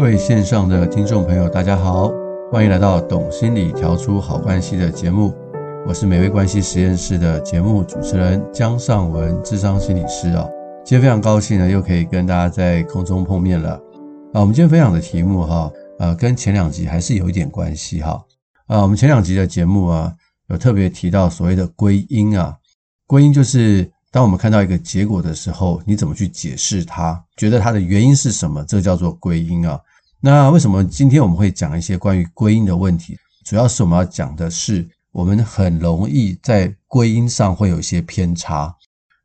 [0.00, 2.10] 各位线上的听众朋友，大家好，
[2.50, 5.34] 欢迎来到《懂心理调出好关系》的节目。
[5.86, 10.48] 我是美味关系实验室的节目主持人江尚文，智商心理师啊。
[10.86, 13.72] 今天非常高兴呢，又可以跟大家在空中碰面了。
[14.32, 18.18] 啊，我们今天分享的题目哈，呃，跟前两集还是有一点关系哈。
[18.68, 20.10] 啊，我们前两集的节目啊，
[20.48, 22.56] 有特别提到所谓的归因啊，
[23.06, 29.78] 归因就是当我们看到一个结果的时候，你怎么去解释它，觉得它的原因是什么，这个叫做归因啊。
[30.22, 33.16] 那为什么今天我们会讲一些关于归因的问题？
[33.46, 38.74] 主要是我们要讲的是，我们很容易在归因上会有一些偏差。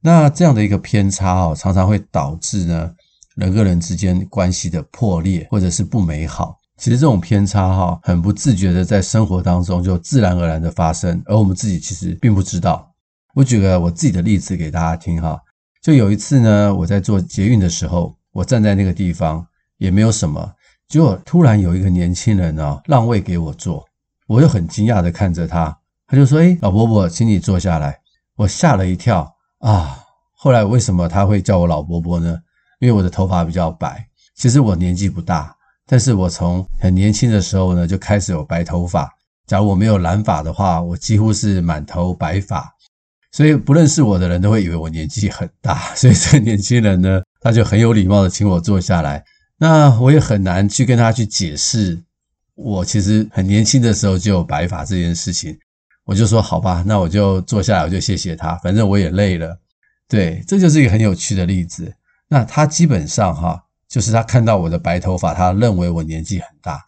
[0.01, 2.89] 那这样的一个偏差哦，常常会导致呢
[3.35, 6.57] 人跟人之间关系的破裂或者是不美好。
[6.77, 12.89] 其实这种偏差哈，很不自觉的在生活当中就自然而然的发生，而我们自己其实并不知道。
[13.33, 15.37] 我举个我自己的例子给大家听哈，
[15.83, 19.45] 就有一次呢，我在做捷运的时候，我站在那个地方
[19.77, 20.53] 也没有什么。
[20.87, 23.85] 结果突然有一个年轻人啊让位给我坐，
[24.27, 25.75] 我就很惊讶的看着他，
[26.07, 27.99] 他就说：“诶，老伯伯，请你坐下来。”
[28.37, 29.97] 我吓了一跳啊！
[30.33, 32.37] 后来为什么他会叫我老伯伯呢？
[32.79, 34.05] 因为我的头发比较白。
[34.35, 35.55] 其实我年纪不大，
[35.87, 39.09] 但是我从很年轻的时候呢就开始有白头发。
[39.47, 42.69] 假如我没有染发的话，我几乎是满头白发，
[43.31, 45.95] 所以不认识我的人都会以为我年纪很大。
[45.95, 49.23] 所以这个年轻人呢，他就很有礼貌的请我坐下来。
[49.57, 52.01] 那我也很难去跟他去解释，
[52.55, 55.57] 我其实很年轻的时候就有白发这件事情。
[56.03, 59.59] 我就说好吧，那我就坐下来，我就谢谢他，反正我也累了。
[60.07, 61.91] 对，这就是一个很有趣的例子。
[62.27, 66.79] 那他基本上哈，就是他看到我的白头发，他认为我年纪很大，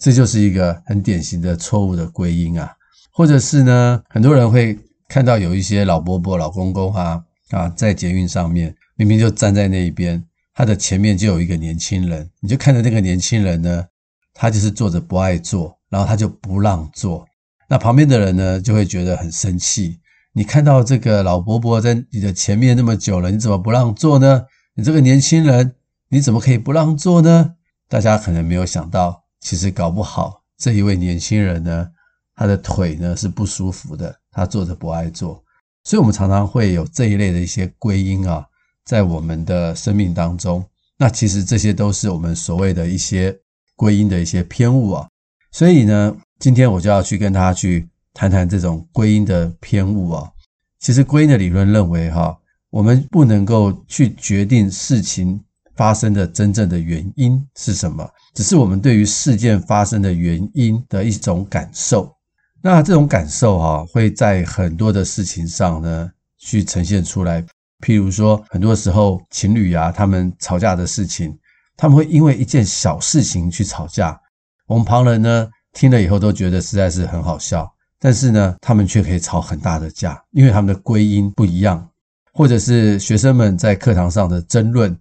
[0.00, 2.72] 这就是一个很典型的错误的归因啊。
[3.12, 10.24] 或者是呢，很多人会看到有一些老伯伯、老公公啊啊，在捷运上面明明就站在那一边。
[10.54, 13.84] 他的前面就有一个年轻人，你就看着那个年轻人呢，
[14.32, 17.26] 他就是坐着不爱坐，然后他就不让坐。
[17.68, 19.98] 那旁边的人呢，就会觉得很生气。
[20.32, 24.46] 你看到这个老伯伯在你的前面那么久了，你怎么不让坐呢？
[24.74, 25.74] 你这个年轻人，
[26.08, 27.54] 你怎么可以不让坐呢？
[27.88, 31.88] 大家可能没有想到，其实搞不好这一位年轻人呢，
[32.36, 35.42] 他的腿呢是不舒服的，他坐着不爱坐。
[35.82, 38.46] 所以我们常常会有这一类的一些归因啊。
[38.84, 40.64] 在我们的生命当中，
[40.98, 43.36] 那其实这些都是我们所谓的一些
[43.76, 45.08] 归因的一些偏误啊。
[45.50, 50.30] 所以呢，今天我就要去跟大家去谈谈这种归因的偏误啊。
[50.78, 52.36] 其实归因的理论认为，哈，
[52.70, 55.40] 我们不能够去决定事情
[55.74, 62.14] 发生的真正的原因是什么，只是我们对于事件发生的原因的一种感受。
[62.60, 67.44] 那这种感受哈，会在很多的事情上呢去呈现出来。
[67.84, 71.36] 譬如说，很多时候情侣啊，他们吵架的事情，
[71.76, 74.18] 他们会因为一件小事情去吵架。
[74.66, 81.86] 我们旁人呢，听了以后都觉得实在是很好笑，但是呢，他们却可以吵很大的架，因为他们的归因不一样。
[82.32, 84.96] 或者是学生们在课堂上的争论，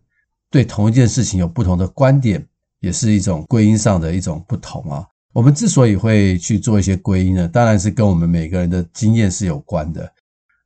[0.51, 2.45] 对同一件事情有不同的观点，
[2.81, 5.07] 也是一种归因上的一种不同啊。
[5.31, 10.11] 我们之所以会去做一些归因呢，当然是跟我们每个人的经验是有关的。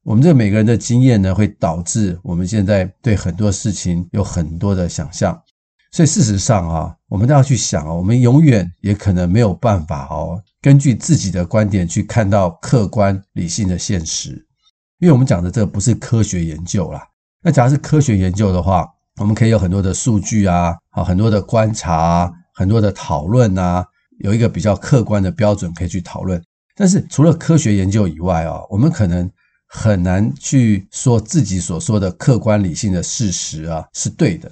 [0.07, 5.37] 我们这每个人的经验呢，会导致我们现在对很多事情有很多的想象。
[5.91, 14.29] 所以事实上啊，我们都要去想啊，我们永远也可能没有办法哦，根据自己的观点去看到客观理性的现实。
[14.99, 17.05] 因为我们讲的这个不是科学研究啦。
[17.43, 18.87] 那假如是科学研究的话，
[19.19, 23.85] 我们可以有很多的数据啊，啊，很多的观察，很多的讨论啊，
[24.19, 26.41] 有一个比较客观的标准可以去讨论。
[26.77, 29.29] 但是除了科学研究以外啊，我们可能
[29.67, 34.49] 很难去说自己所说的客观理性的事实啊是对的，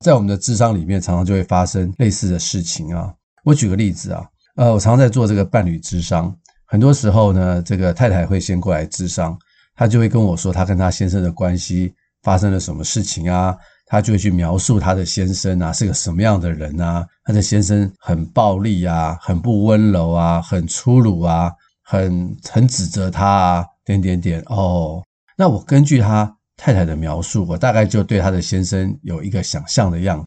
[0.00, 3.12] 在我们的智商里面，常常就会发生类似的事情啊。
[3.44, 4.24] 我举个例子啊，
[4.54, 6.32] 呃，我常常在做这个伴侣智商，
[6.64, 9.36] 很多时候呢，这个太太会先过来智商，
[9.74, 11.92] 她就会跟我说她跟她先生的关系
[12.22, 21.50] 发生了什么事情啊，她就会去描述她的先生啊是个什么样的人啊，她的先生很暴力啊，很不温柔啊，很粗鲁啊，
[21.82, 23.66] 很很指责她啊。
[24.00, 25.02] 点点点哦，
[25.36, 30.26] 那我根据他太太的描述，我大概就对他的先生有一个想象的样子。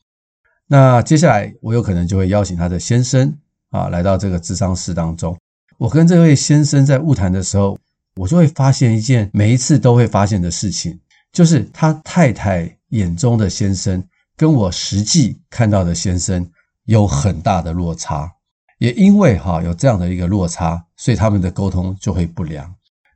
[0.68, 3.36] 那接下来我有可能就会邀请他的先生
[3.70, 5.38] 啊来到这个智商室当中。
[5.78, 7.78] 我跟这位先生在晤谈的时候，
[8.16, 11.00] 我就会发现一件每一次都会发现的事情，
[11.32, 14.04] 就是他太太眼中的先生
[14.38, 16.50] 跟我实际看到的先生
[16.86, 18.32] 有很大的落差。
[18.80, 22.76] 也因为哈有这样的一个落差，所以他们的沟通就会不良。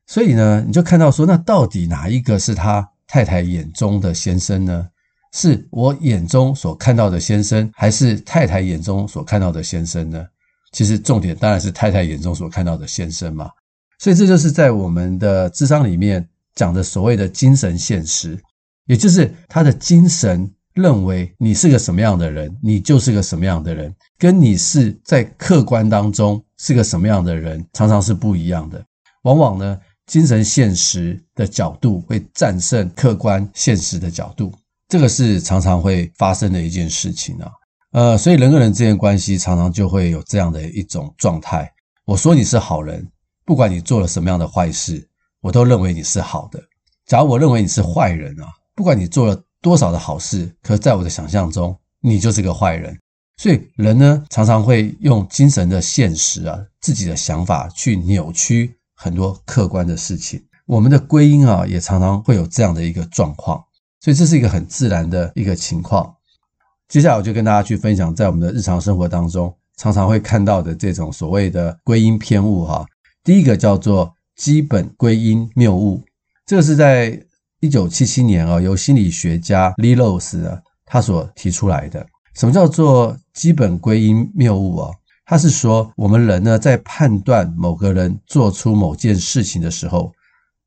[0.09, 4.89] 所以呢，你就看到说，那到底哪一个是他太太眼中的先生呢？
[5.33, 10.25] 是我眼中所看到的先生，还是太太眼中所看到的先生呢？
[10.71, 13.51] 其实重点当然是太太眼中所看到的先生嘛。
[13.99, 18.35] 所以这就是在我们的智商里面讲的所谓的精神现实，
[18.87, 28.83] 也就是他的精神认为你是个什么样的人，你就是个什么样的人，跟你是在客观当中是个什么样的人，常常是不一样的。
[29.21, 29.79] 往往呢。
[30.09, 34.51] 精神现实的角度会战胜客观现实的角度，
[34.87, 37.51] 这个是常常会发生的一件事情啊。
[37.91, 41.71] 呃，所以人跟人之间关系常常就会有这样的一种状态。
[42.05, 43.07] 我说你是好人，
[43.45, 45.07] 不管你做了什么样的坏事，
[45.41, 46.59] 我都认为你是好的。
[47.05, 52.97] 假如我认为你是坏人啊，不管你做了多少的好事，可在我的想象中，你就是个坏人。
[53.37, 58.75] 所以人呢，常常会用精神的现实啊，自己的想法去扭曲。
[59.01, 63.63] 很多客观的事情，我们的归因啊，也常常会有这样的一个状况，
[64.01, 66.13] 所以这是一个很自然的一个情况。
[66.89, 72.85] 接下来我就跟大家去分享，在我们的日常生活当中，常常会看到的这种所谓的归因偏误哈。
[73.23, 76.03] 第一个叫做基本归因谬误，
[76.45, 77.17] 这个是在
[77.61, 82.05] 一九七七年啊，由心理学家 Lelos 他所提出来的。
[82.35, 84.91] 什么叫做基本归因谬误啊？
[85.29, 90.11] 他是说，我们人呢，在判断某个人做出某件事情的时候，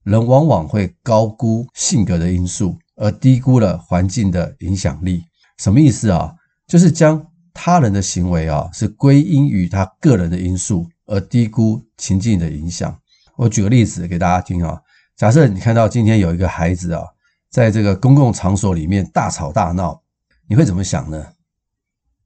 [0.05, 5.25] 人往往会高估性格的因素，而低估了环境的影响力。
[5.59, 6.33] 什么意思啊？
[6.69, 12.97] 就是将他人的行为啊，是归因于他个人的因素，而低估情境的影响。
[13.35, 14.81] 我举个例子给大家听啊。
[15.17, 17.03] 假设你看到今天有一个孩子啊，
[17.51, 20.01] 在这个公共场所里面大吵大闹，
[20.47, 21.27] 你会怎么想呢？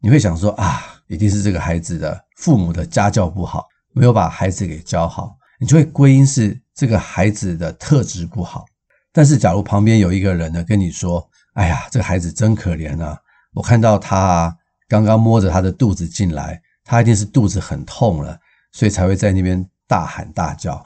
[0.01, 8.65] 你会想说啊，一定是这个孩子的父母的家教不好，没有把孩子给教好，你就会归因是这个孩子的特质不好。
[9.13, 13.19] 但是，假如旁边有一个人呢，跟你说：“哎呀，这个孩子真可怜啊！
[13.55, 14.55] 我看到他，
[14.89, 18.39] 刚刚摸着他的肚子进来，他一定是肚子很痛了，
[18.73, 20.85] 所以才会在那边大喊大叫。”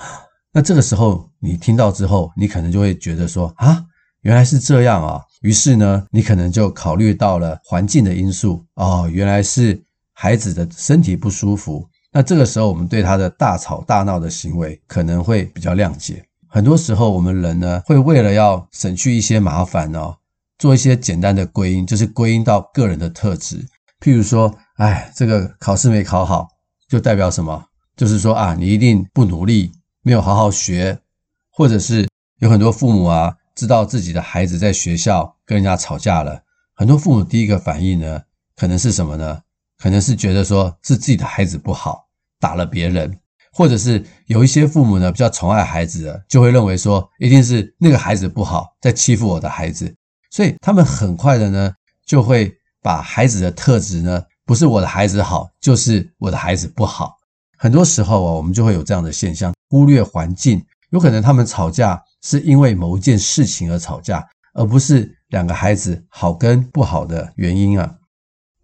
[0.52, 3.84] 那这个时候，你听到之后，你可能就会觉得说：“啊，
[4.20, 9.82] 原来是这样啊！”于是呢，你可能就考虑到了环境的因素，哦，原来是。
[10.22, 16.22] 孩子的身体不舒服，那这个时候我们对他的大吵大闹的行为可能会比较谅解。
[16.46, 20.14] 很多时候我们人呢，会为了要省去一些麻烦哦，
[20.58, 23.66] 做一些简单的归因，就是归因到个人的特质。
[23.98, 26.46] 譬如说，哎，这个考试没考好，
[26.86, 27.64] 就代表什么？
[27.96, 29.72] 就是说啊，你一定不努力，
[30.02, 30.98] 没有好好学，
[31.50, 32.06] 或者是
[32.40, 36.42] 有很多父母啊，知道自己的孩子在学校跟人家吵架了，
[36.74, 38.20] 很多父母第一个反应呢，
[38.54, 39.40] 可能是什么呢？
[39.80, 42.06] 可能是觉得说是自己的孩子不好，
[42.38, 43.18] 打了别人，
[43.52, 49.92] 或者是有一些父母呢，比较宠爱孩子的，就会认为说一定是那个孩子不好，在欺负我的孩子，
[50.30, 51.72] 所以他们很快的呢
[52.04, 57.16] 就会把孩子的特质呢，不是我的孩子好，就是我的孩子不好。
[57.56, 67.94] 很多时候啊，我们就会有这样的现象，忽略环境，有可能他们吵架是因为某一件事情而吵架，而不是两个孩子好跟不好的原因啊。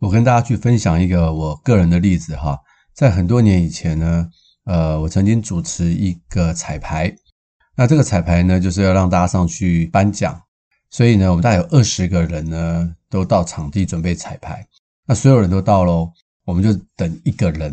[0.06, 2.56] 我跟大家去分享一个我个人的例子哈，
[2.94, 4.28] 在很多年以前呢，
[4.64, 7.12] 呃，我曾经主持一个彩排，
[7.74, 10.40] 那这个彩排呢，就是要让大家上去颁奖，
[10.90, 14.64] 所以呢，我们大概有二十个人呢，都到场地准备彩排，
[15.08, 16.08] 那所有人都到喽，
[16.44, 17.72] 我们就等一个人，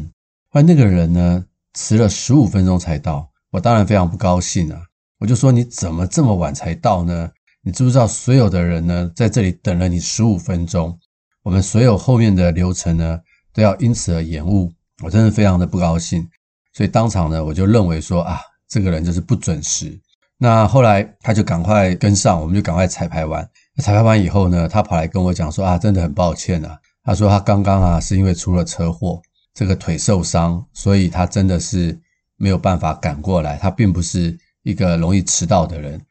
[0.50, 4.82] 后来那个人呢，迟了十五分钟才到，我当然非常不高兴啊，
[5.20, 7.30] 我就说你怎么这么晚才到呢？
[7.62, 10.98] 你知不知道所有的人呢，在这里等了你十五分钟？
[11.44, 13.20] 我们所有后面的流程呢，
[13.54, 14.72] 都要因此而延误，
[15.04, 16.28] 我真的非常的不高兴，
[16.74, 20.00] 所以当场呢，我就认为说啊，这个人就是不准时。
[20.38, 23.48] 那后来他就赶快跟上，我们就赶快彩排完。
[23.82, 29.22] 彩排完以后呢，他跑来跟我讲说啊，真的很抱歉啊，他说他刚刚啊是因为出了车祸，
[29.54, 31.98] 这个腿受伤，所以他真的是
[32.38, 33.58] 没有办法赶过来。
[33.58, 36.02] 他并不是一个容易迟到的人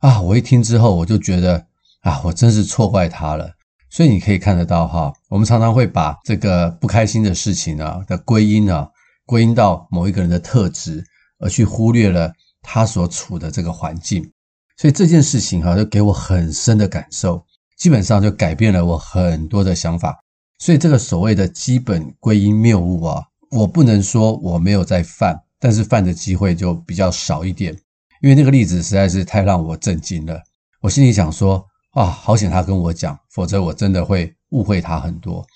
[0.00, 0.20] 啊。
[0.20, 1.64] 我一听之后，我就觉得
[2.00, 3.50] 啊，我真是错怪他了。
[3.92, 8.88] 所以你可以看得到哈，我们常常会把这个不开心的事情啊的归因啊，
[9.26, 11.04] 归因到某一个人的特质，
[11.38, 12.32] 而去忽略了
[12.62, 14.32] 他所处的这个环境。
[14.78, 17.44] 所以这件事情哈，就给我很深的感受，
[17.76, 20.18] 基本上就改变了我很多的想法。
[20.58, 27.78] 所以这个所谓的基本归因谬误啊，我不能说我没有在犯，但是犯的机会就比较少一点。
[28.22, 30.40] 因为那个例子实在是太让我震惊了，
[30.80, 35.46] 我心里想说啊，好险他跟我讲，否则我真的会误会他很多。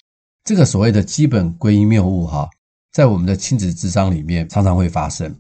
[0.45, 2.49] 这个所谓的基本归因谬误哈，
[2.93, 5.35] 在我们的亲子智商里面常常会发生，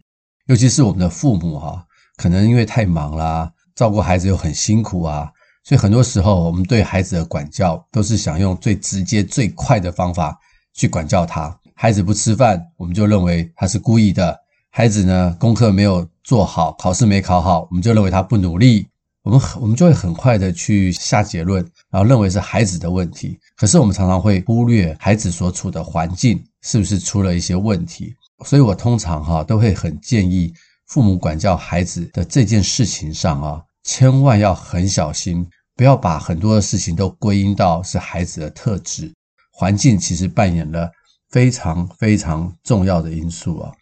[0.46, 1.84] 尤其是我们的父母哈，
[2.16, 3.52] 可能因为太忙啦。
[3.74, 5.30] 照顾孩子又很辛苦啊，
[5.64, 10.38] 所以很多时候我们对孩子的管教都是想用最直接、最快的方法
[10.72, 11.54] 去管教他。
[11.74, 14.34] 孩子不吃饭，我们就认为他是故意的；
[14.70, 18.88] 孩子呢，功课没有做好，考试没考好，我们就认为他不努力。
[19.26, 23.36] 我们很我们就会很快的去下结论，然后认为是孩子的问题。
[23.56, 28.14] 可是我们常常会忽略孩子所处的环境是不是出了一些问题。
[28.44, 30.54] 所以我通常哈都会很建议
[30.86, 33.60] 父母管教孩子的这件事情上啊。
[33.82, 39.12] 千万要很小心，不要把很多的事情都归因到是孩子的特质。
[39.50, 40.88] 环境其实扮演了
[41.30, 43.72] 非常非常重要的因素啊。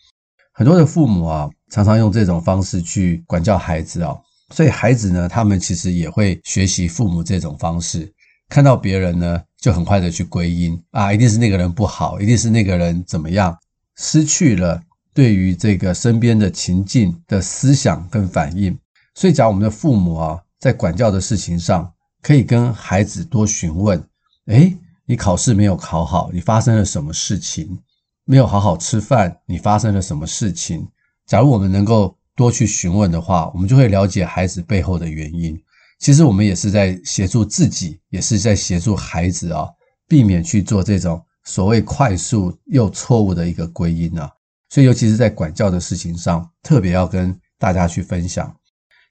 [0.54, 4.16] 很多的父母啊，常常用这种方式去管教孩子啊，
[4.50, 8.12] 所以孩子呢，他们其实也会学习父母这种方式，
[8.48, 13.56] 看到别人呢，就很快的去归因啊，一定是那个人不好，一定是那个人怎么样，
[13.96, 14.80] 失去了
[15.12, 18.76] 对于这个身边的情境的思想跟反应。
[19.14, 24.02] 所以，假如我们的父母啊，在管教的事情上，可以跟孩子多询问：
[24.46, 27.78] 诶，你考试没有考好，你发生了什么事情？
[28.24, 30.88] 没有好好吃饭，你发生了什么事情？
[31.26, 35.58] 假如我们能够多去询问的话，我们就会了解孩子背后的原因。
[35.98, 39.68] 其实，我们也是在协助自己，也是在协助孩子啊，
[40.08, 44.30] 避免去做这种所谓快速又错误的一个归因啊。
[44.68, 48.54] 所以，尤其是在管教的事情上，特别要跟大家去分享。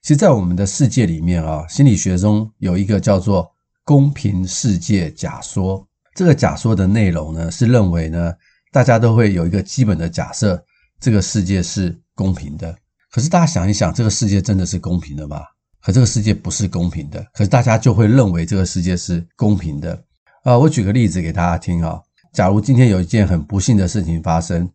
[0.02, 3.50] 其实，在我们的世界里面啊，心理学中有一个叫做
[3.82, 5.84] “公平世界假说”。
[6.14, 8.32] 这个假说的内容呢，是认为呢，
[8.70, 10.62] 大家都会有一个基本的假设，
[11.00, 12.76] 这个世界是公平的。
[13.14, 15.40] 可是，大家想一想，这个世界真的是公平的吗？
[15.80, 17.24] 可这个世界不是公平的。
[17.32, 19.96] 可是，大家就会认为这个世界是公平的。
[20.42, 22.00] 啊，我举个例子给大家听啊。
[22.32, 24.68] 假如今天有一件很不幸的事情发生，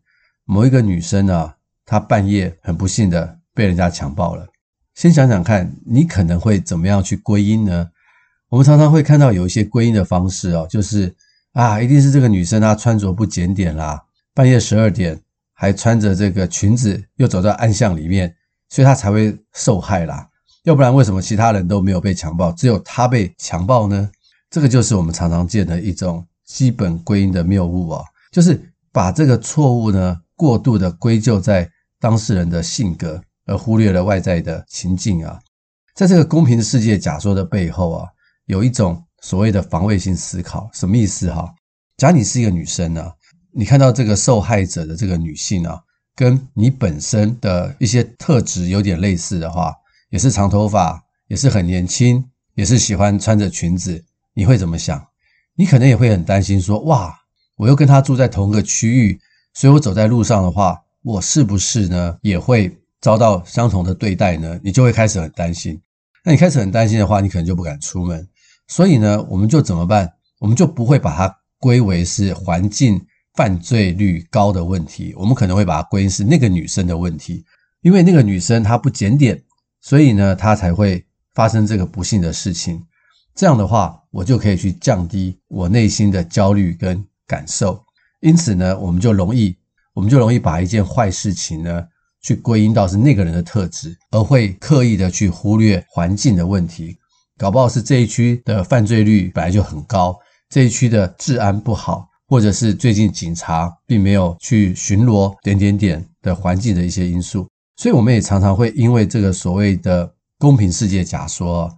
[0.46, 1.52] 某一个女生呢，
[1.84, 4.46] 她半夜很不幸的被人家强暴了。
[4.94, 7.90] 先想想看，你可能会怎么样去归因呢？
[8.48, 11.14] 我们常常会看到有一些归因的方式哦，就是
[11.52, 15.20] 啊，一定是这个女生她穿着不检点啦，半夜十二点
[15.60, 18.34] 还穿着这个裙子，又走到暗巷里面，
[18.70, 20.26] 所以他才会受害啦。
[20.62, 24.10] 要不然为什么其他人都没有被强暴，只有他被强暴呢？
[24.48, 28.02] 这个就是我们常常见的一种基本归因的谬误啊，
[28.32, 28.58] 就是
[28.90, 33.22] 把这个错误呢过度的归咎在当事人的性格。
[33.46, 35.38] 而忽略了外在的情境啊，
[35.94, 38.08] 在这个公平世界假说的背后啊，
[38.46, 41.52] 有一种所谓的防卫性思考，什么意思哈？
[41.96, 43.10] 假如你是一个女生呢，
[43.52, 45.80] 你看到这个受害者的这个女性啊，
[46.14, 49.74] 跟你本身的一些特质有点类似的话，
[50.10, 54.04] 也是长头发，也是很年轻，也是喜欢穿着裙子，
[54.34, 55.04] 你会怎么想？
[55.54, 57.14] 你可能也会很担心说，哇，
[57.56, 59.20] 我又跟她住在同个区域，
[59.54, 62.76] 所以我走在路上的话，我是不是呢也会？
[63.02, 65.80] 遭到相同的对待呢，你就会开始很担心。
[66.22, 68.28] 那你开始很担心的话，你可能就不敢出门。
[68.68, 70.12] 所以呢，我们就怎么办？
[70.38, 73.00] 我们就不会把它归为是环境
[73.40, 77.42] 犯罪率高的问题，我们可能会把它归因是那个女生的问题，
[77.80, 79.42] 因为那个女生她不检点，
[79.80, 82.84] 所以呢，她才会发生这个不幸的事情。
[83.34, 87.82] 这样的话，我就可以去降低我内心的焦虑跟感受。
[88.20, 89.56] 因此呢，我们就容易，
[89.94, 91.82] 我们就容易把一件坏事情呢。
[92.22, 96.94] 去归因到是那个人的特质，而会刻意的去忽略环境的问题，
[97.38, 100.14] 搞不好是这一区的犯罪率本来就很高，
[100.50, 110.08] 这一区的治安不好，或者是最近警察并没有去巡逻点点点的环境的一些因素，所以我们也常常会因为这个所谓的
[110.38, 111.68] 公平世界假说，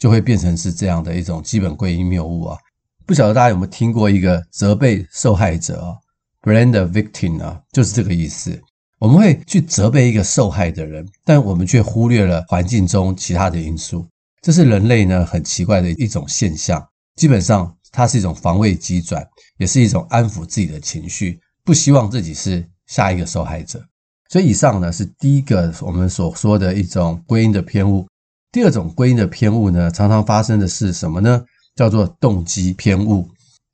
[0.00, 2.58] 就会变成是这样的一种基本归因谬误啊。
[3.06, 5.96] 不晓得大家有没有听过一个责备受害者
[6.42, 8.60] ，blame the victim 啊，就是这个意思。
[8.98, 14.04] 我们会去责备一个受害的人，但我们却忽略了环境中其他的因素。
[14.42, 16.84] 这是人类呢很奇怪的一种现象。
[17.14, 19.26] 基本上，它是一种防卫机转，
[19.58, 23.82] 也是一种安抚自己的情绪，不希望自己是下一个受害者。
[24.28, 28.06] 所以，以上呢是第一个我们所说的一种归因的偏误。
[28.52, 31.44] 第二种归因的偏误呢，常常发生的是什么呢？
[31.74, 33.28] 叫做动机偏误。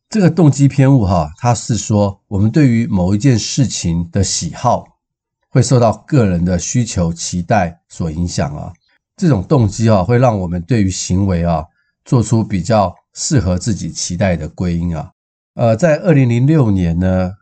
[0.09, 4.85] 这个动机偏误哈，它是说我们对于某一件事情的喜好。
[5.49, 8.71] 会受到个人的需求、期待所影响啊。
[9.17, 11.65] 这种动机啊，会让我们对于行为啊，
[12.05, 15.11] 做出比较适合自己期待的归因啊。
[15.55, 17.33] 呃，在二零零六年呢，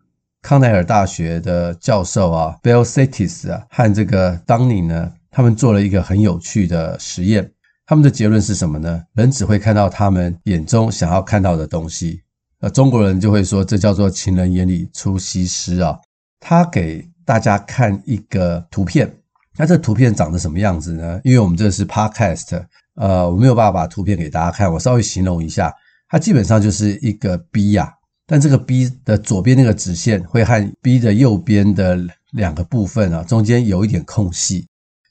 [0.40, 7.50] 康奈尔大学的教授啊，Balcetis 啊，和这个 Dunning 呢，他们做了一个很有趣的实验。
[7.86, 9.02] 他们的结论是什么呢？
[9.14, 12.22] 人只会看到他们眼中想要看到的东西。
[12.60, 15.98] 呃，中国人就会说，这叫做“情人眼里出西施”啊。
[16.40, 19.12] 他给大家看一个图片，
[19.58, 21.20] 那这图片长得什么样子呢？
[21.24, 22.64] 因为我们这是 Podcast，
[22.96, 25.74] 呃，我没有办法把图片给大家看，我稍微形容一下，
[26.08, 27.92] 它基本上就是一个 B 呀，
[28.26, 31.98] 但这个 B 的左边那个直线会和 B 的右边的
[32.32, 34.66] 两个部分啊，中间有一点空隙。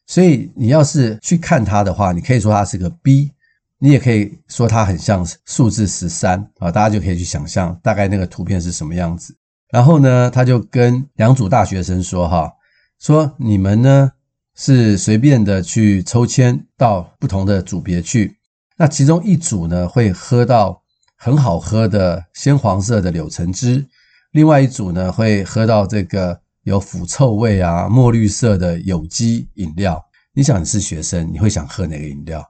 [0.05, 3.31] 所以你要是去看它的话，你可以说它是个 B，
[3.79, 9.35] 你也可以说它很像数字十三啊，大家就可以去想象大概那个图片是什么样子。
[9.71, 12.51] 然后呢，他就跟两组大学生说哈，
[12.99, 14.11] 说你们呢
[14.55, 18.37] 是随便的去抽签到不同的组别去，
[18.77, 20.81] 那其中一组呢会喝到
[21.17, 23.85] 很好喝的鲜黄色的柳橙汁，
[24.31, 26.41] 另外一组呢会喝到这个。
[26.65, 30.01] 有腐臭味啊，墨绿色的有机饮料。
[30.33, 32.41] 你想你是学生，你会想喝哪个饮料？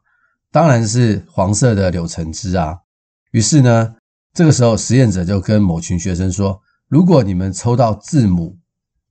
[0.52, 2.78] 当然是黄色的柳橙汁啊。
[3.32, 3.96] 于是呢，
[4.32, 8.56] 这个时候实验者就跟某群学生说：“如果你们抽到字母，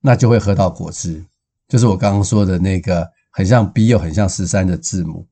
[0.02, 1.24] 那就会喝到果汁，
[1.72, 5.26] 就是我刚刚说的那个很像 B 又很像十三的字母。”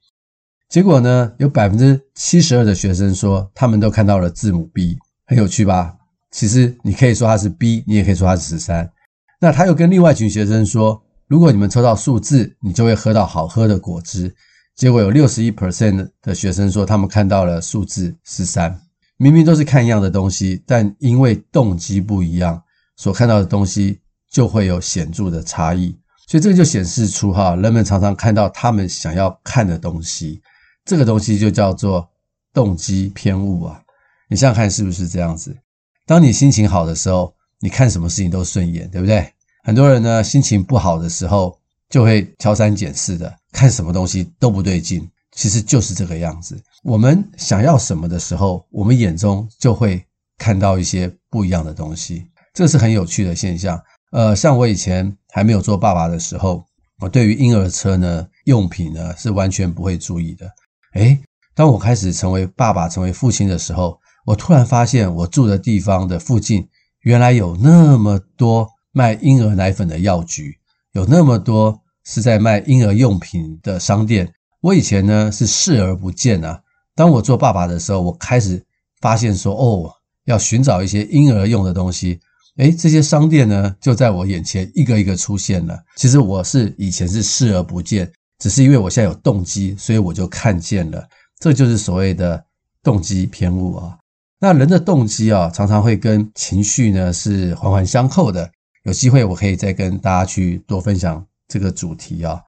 [0.71, 5.95] 结果呢，有百分之七十二的学生说他们都看到了字母 B，很有趣吧？
[6.31, 8.91] 其实你可以说它是 B，你也可以说它是十三。
[9.39, 14.35] 那他又跟另外一群学生说：“如果你们抽到数字，你就会喝到好喝的果汁。”
[14.75, 18.81] 结果有六十一 percent 的学生说他们看到了数字十三。
[19.19, 22.63] 明明都是看一样的东西，但因为动机不一样，
[22.97, 25.95] 所看到的东西就会有显著的差异。
[26.31, 30.41] 所以这个就显示出哈，人们常常看到他们想要看的东西，
[30.85, 32.09] 这个东西就叫做
[32.55, 33.83] 动机偏误啊。
[34.29, 35.59] 你想想看是不是这样子？
[36.07, 39.29] 当你心情好的时候，你看什么事情都顺眼，对不对？
[39.65, 45.11] 很多人呢，心情不好的时候，就会挑三拣四的，看什么东西都不对劲。
[45.33, 46.57] 其实就是这个样子。
[46.85, 50.01] 我们想要什么的时候，我们眼中就会
[50.39, 52.25] 看到一些不一样的东西，
[52.55, 53.83] 这是很有趣的现象。
[54.11, 56.65] 呃，像我以前还没有做爸爸的时候，
[57.01, 60.51] 我对于婴儿车呢，用品呢，是完全不会注意的。
[60.95, 61.21] 诶，
[61.55, 66.69] 当我开始成为爸爸、成为父亲的时候，我突然发现我住的地方的附近。
[67.03, 70.59] 原来有那么多卖婴儿奶粉的药局，
[70.93, 74.31] 有那么多是在卖婴儿用品的商店。
[74.61, 76.61] 我以前呢是视而不见啊。
[76.95, 78.63] 当我做爸爸的时候，我开始
[79.01, 79.91] 发现说，哦，
[80.27, 82.21] 要寻找一些婴儿用的东西。
[82.61, 85.79] 诶，这些商店呢就在我眼前一个一个出现了。
[85.97, 91.03] 其实我是以前是视而不见，只是因为我现在有动机，所以我就看见了。
[91.39, 92.45] 这就是所谓的
[92.83, 93.97] 动机偏误啊。
[94.39, 98.51] 那人的动机啊，常常会跟情绪呢是环环相扣的。
[98.85, 102.43] 有机会我可以再跟大家去多分享这个主题啊。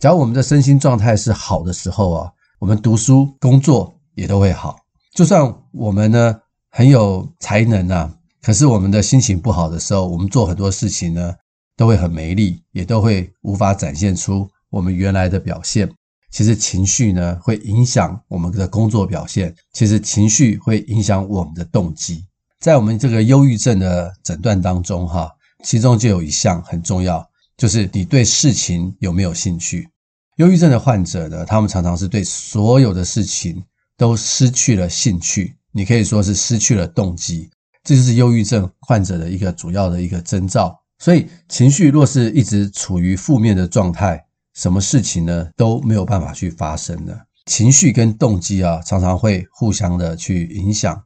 [0.00, 4.76] 假如我们的身心状态是好的时候啊，我们读书、工作也都会好。
[5.14, 6.36] 就算我们呢
[6.70, 11.32] 很有才能啊，可是我们的心情不好的时候，我们做很多事情呢
[11.76, 15.90] 都会很没力，也都会无法展现出我们原来的表现。
[16.32, 22.24] 其实情绪呢会影响我们的工作表现，其实情绪会影响我们的动机。
[22.58, 25.30] 在我们这个忧郁症的诊断当中，哈，
[25.62, 27.24] 其中就有一项很重要，
[27.56, 29.88] 就是你对事情有没有兴趣。
[30.36, 33.62] 忧郁症的患者呢，他们常常是对所有的事情
[33.96, 37.50] 都失去了兴趣，你可以说是失去了动机，
[37.82, 40.80] 这就是忧郁症患者的一个主要的一个征兆。
[40.98, 51.02] 所以情绪若是一直处于负面的状态，什么事情呢都没有办法去发生的，情绪跟动机啊，常常会互相的去影响。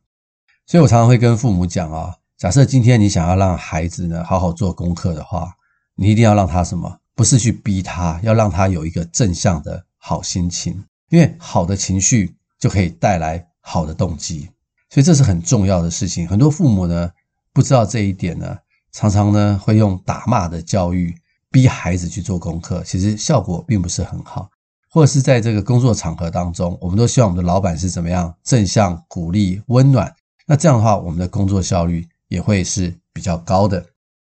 [0.67, 5.51] 所以我常常会跟父母讲啊，假设今天你想要让孩子呢好好做功课的话，
[5.95, 6.99] 你一定要让他什么？
[7.15, 14.51] 不是去逼他，要让他有一个正向的好心情，因为好的情绪就可以带来好的动机。
[14.91, 16.27] 所以这是很重要的事情。
[16.27, 17.11] 很多父母呢
[17.53, 18.57] 不知道这一点呢，
[18.93, 21.15] 常常呢会用打骂的教育。
[21.49, 24.51] 逼孩子去做功课，其实效果并不是很好。
[24.91, 30.15] 或者是在这个工作场合当中，我们都希望我们的老板是怎么样正向、鼓励、温暖。
[30.45, 33.83] 那这样的话，我们的工作效率也会是比较高的。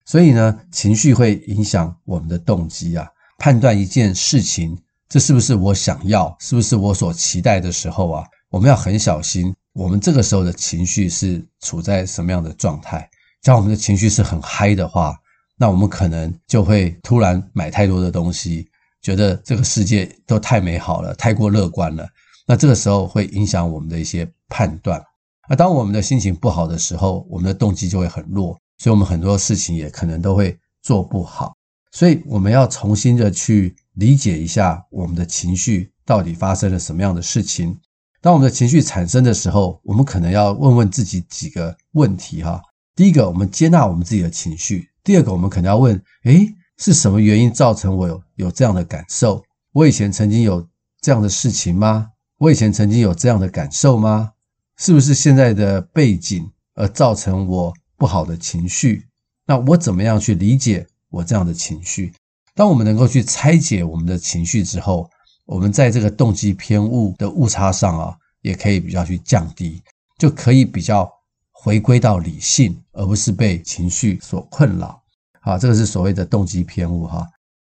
[0.04, 3.06] 所以呢，情绪会影响我们的动机啊。
[3.38, 4.76] 判断一件事情，
[5.08, 9.54] 这是不是我想要，是不是我所期待的时候啊，我们要很小心。
[9.72, 13.08] 我们这个时候的情绪是处在什么样的状态？
[13.40, 15.18] 假如我们的情绪是很嗨的话。
[15.56, 18.68] 那我们可能就会突然买太多的东西，
[19.00, 22.06] 觉得这个世界都太美好了，太过乐观了。
[22.46, 25.00] 那这个时候会影响我们的一些判断。
[25.48, 31.54] 那当我们的心情不好的时候，我们的动机就会很弱，所以我们很多事情也可能都会做不好。
[31.92, 37.78] 所以我们要重新的去理解一下我们的情绪到底发生了什么样的事情。
[38.22, 42.62] 当我们的情绪产生的时候，我们可能要问问自己几个问题哈。
[42.94, 49.42] 第一个，我们接纳我们自己的情绪；第二个，我们可能要问：诶，是什么原因造成我有有这样的感受？
[49.72, 50.64] 我以前曾经有
[51.00, 52.10] 这样的事情吗？
[52.38, 54.30] 我以前曾经有这样的感受吗？
[54.78, 59.04] 是不是现在的背景而造成我不好的情绪？
[59.46, 62.12] 那我怎么样去理解我这样的情绪？
[62.54, 65.10] 当我们能够去拆解我们的情绪之后，
[65.44, 69.82] 我们在这个动机偏误的误差上啊，也可以比较去降低，
[70.18, 71.10] 就可以比较
[71.50, 75.02] 回归到理性，而不是被情绪所困扰。
[75.40, 77.26] 啊，这个是所谓的动机偏误哈。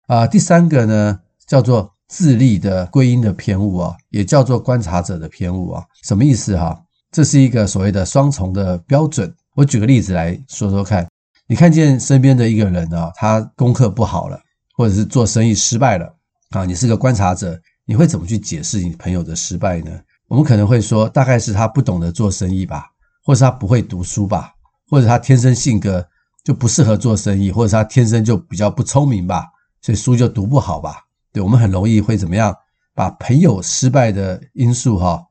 [0.08, 5.86] 啊，第三个呢，叫做自利的归因的偏误啊，也叫做观察者的偏误啊。
[6.04, 6.78] 什么意思哈？
[7.12, 9.34] 这是一个所谓的双重的标准。
[9.56, 11.08] 我举个例子来说说看，
[11.48, 14.38] 你看见身边的一个人啊，他功课不好了，
[14.76, 16.14] 或者是做生意失败了。
[16.52, 19.92] 啊，你是个观察者，你会怎么去解释你朋友的失败呢？
[20.28, 22.88] 我们可能会说，大概是他不懂得做生意吧，
[23.24, 24.54] 或是他不会读书吧，
[24.90, 26.06] 或者他天生性格
[26.44, 29.46] 就不适合做生意，或者他天生就比较不聪明吧，
[29.82, 30.98] 所以书就读不好吧。
[31.32, 32.54] 对，我们很容易会怎么样，
[32.94, 35.24] 把朋友失败的因素哈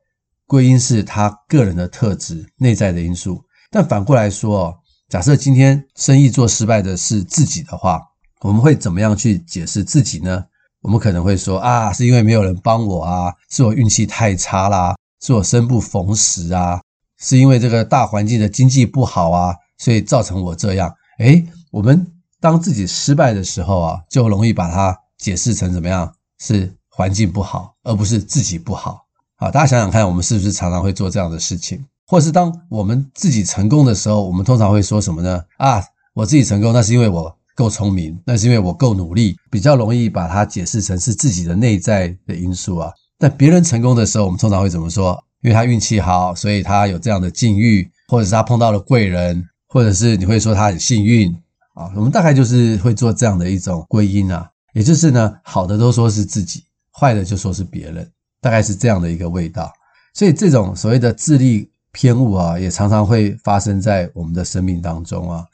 [0.47, 3.45] 归因是他个人的特质、内在的因素。
[3.71, 4.75] 但反过来说，
[5.11, 8.01] 假设今天生意做失败的是自己的话，
[8.41, 10.43] 我们会怎么样去解释自己呢？
[10.83, 16.81] 我们可能会说啊，是因为没有人帮我啊，是我运气太差啦，是我生不逢时啊，
[17.19, 20.93] 是因为这个大环境的经济不好啊，所以造成我这样。
[21.19, 22.07] 诶，我们
[22.41, 26.11] 当自己失败的时候啊，就容易把它解释成怎么样？
[26.39, 29.05] 是环境不好，而不是自己不好。
[29.37, 31.85] 好，大家想想看，我们是不是常常会做这样的事情？
[32.07, 35.45] 或是当我们自己成功的时候，我们通常会说什么呢？
[35.59, 37.37] 啊，我自己成功，那是因为我。
[37.61, 42.91] 够聪明，那是因为我够努力，比较容易把它解释成是自己的内在的因素啊。
[43.19, 45.23] 但别人成功的时候，我们通常会怎么说？
[45.43, 51.31] 因为他运气好，所以他有这样的境遇，或者是他碰到了贵人，或者是你会说他很幸运
[51.75, 51.93] 啊。
[51.95, 56.65] 我们大概就是会做这样的一种归因啊，也就是呢，好的都说是自己，
[56.99, 59.71] 坏的就说是别人，大概是这样的一个味道。
[60.15, 65.45] 所以这种所谓的智力偏误啊，也常常会发生在我们的生命当中啊。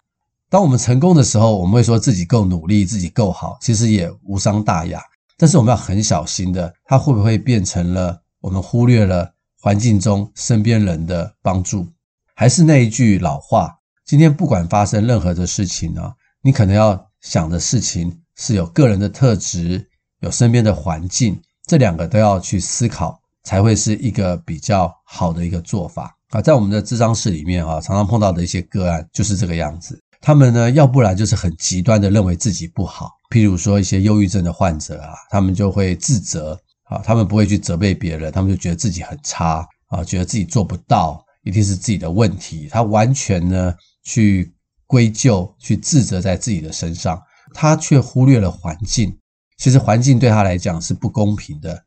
[0.48, 5.02] 当我们成功的时候，我们会说自己够努力，自己够好，其实也无伤大雅。
[5.37, 9.30] 但是我们要很小心的，它会不会变成了我们忽略了
[9.61, 11.88] 环境中身边人的帮助？
[12.35, 19.85] 还是那一句老话，今天不管发生任何的事情呢，你可能要想的事情是有个人的特质，
[20.20, 26.40] 有身边的环境，这两个都要去思考，才会是一个比较好的一个做法啊。
[26.40, 30.00] 在我们的智商室里面啊，常常碰到的一些个案就是这个样子。
[30.26, 44.52] 他们呢，要不然就是很极端的认为自己不好，譬如说一些忧郁症的患者啊，他们就会自责啊，他们不会去责备别人，他们就觉得自己很差啊，觉得自己做不到，一定是自己的问题，他完全呢去
[44.88, 47.22] 归咎、去自责在自己的身上，
[47.54, 49.16] 他却忽略了环境。
[49.58, 51.80] 其实环境对他来讲是不公平的，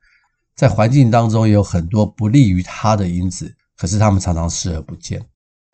[0.56, 5.22] 在环境当中也有很多不利于他的因子，可是他们常常视而不见。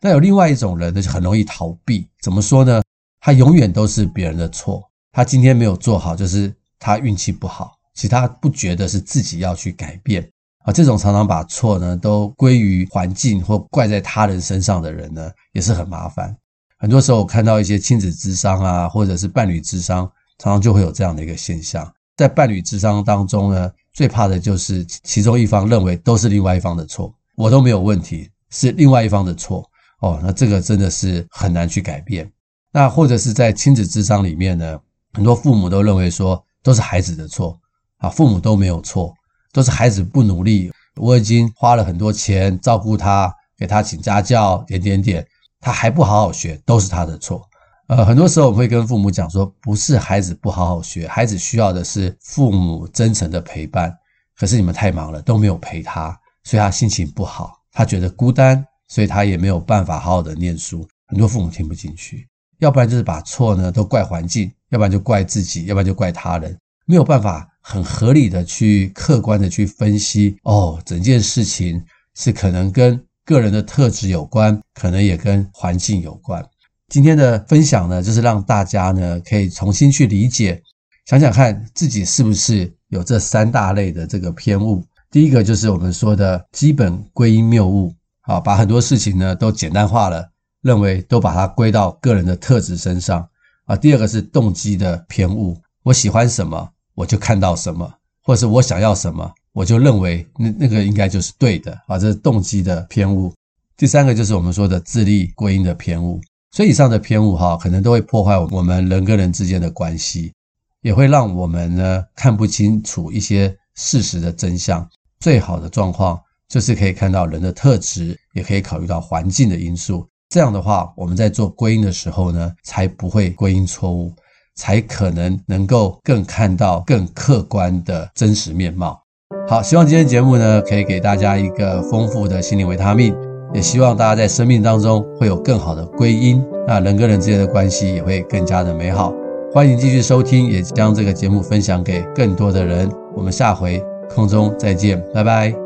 [0.00, 2.08] 那有另外一种人呢，就很容易逃避。
[2.20, 2.82] 怎么说呢？
[3.20, 4.82] 他永远都是别人的错。
[5.10, 7.72] 他今天没有做好，就是他运气不好。
[7.94, 10.30] 其实他不觉得是自己要去改变
[10.64, 10.72] 啊。
[10.72, 16.36] 这种常常把错呢都归于环境或怪在他人身上的人呢，也是很麻烦。
[16.78, 20.04] 很多时候我看到一些亲子咨商啊，或者是伴侣咨商，
[20.38, 21.90] 常常就会有这样的一个现象。
[22.16, 29.68] 在伴侣咨商当中呢，最怕的就是其中一方认为都是另外一方的错，我都没有问题，是另外一方的错。
[30.06, 32.30] 哦，那这个真的是很难去改变。
[32.72, 34.78] 那或者是在亲子智商里面呢，
[35.14, 37.58] 很多父母都认为说都是孩子的错
[37.98, 39.14] 啊，父母都没有错，
[39.52, 40.70] 都是孩子不努力。
[40.96, 45.26] 我已经花了很多钱照顾他，给他请家教，点点点，
[45.60, 47.42] 他还不好好学，都是他的错。
[47.88, 53.94] 呃，很多时候我们会跟父母讲说，不是孩子不好好学，孩子需要的是父母真诚的陪伴。
[54.36, 58.62] 可是你们太忙了，都没有陪他，所以他心情不好，他觉得孤单。
[58.88, 62.26] 所以他也没有办法好好的念书，很多父母听不进去，
[62.58, 71.82] 要不然就是把错呢都怪环境，要不然就怪自己，要不然就怪他人，没有办法很合理的去客观的去分析，哦，整件事情
[72.14, 76.44] 是可能跟个人的特质有关，可能也跟环境有关。
[76.88, 80.62] 今天的分享呢，就是让大家呢可以重新去理解，
[81.06, 84.84] 想想看自己是不是有这三大类的这个偏误。
[85.10, 87.92] 第一个就是我们说的基本归因谬误，
[88.26, 90.28] 啊，把很多事情呢都简单化了，
[90.60, 93.26] 认为都把它归到个人的特质身上
[93.64, 93.74] 啊。
[93.74, 97.90] 第二个是动机的偏误，我喜欢什么我就看到什么，
[98.22, 103.32] 或者是我想要什么我就认为那那个应该就是对的啊，这是动机的偏误。
[103.76, 106.20] 第三个就是我们说的自利归因的偏误。
[106.52, 110.32] 所以以上的偏误哈，可能都会破坏我们人跟人之间的关系，
[110.80, 114.88] 也会让我们呢看不清楚一些事实的真相。
[115.20, 120.06] 最好的状况就是可以看到人的特质，也可以考虑到环境的因素。
[120.28, 124.12] 这样的话，我们在做归因的时候呢，才不会归因错误，
[124.56, 129.00] 才可能能够更看到更客观的真实面貌。
[129.48, 133.14] 好，希望今天节目呢，可以给大家一个丰富的心灵维他命。
[133.54, 139.14] 也希望大家在生命当中会有更好的归因，那人跟人之间的关系也会更加的美好。
[139.52, 142.90] 欢迎继续收听，也将这个节目分享给更多的人。
[143.14, 145.65] 我们下回空中再见，拜拜。